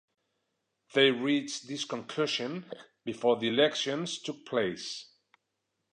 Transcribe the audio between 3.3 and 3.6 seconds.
the